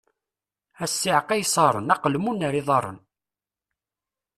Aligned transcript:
A 0.83 0.85
ssiεqa 0.91 1.31
ay 1.33 1.41
iṣaṛen: 1.43 1.93
aqelmun 1.95 2.45
ar 2.47 2.55
iḍaṛṛen! 2.61 2.99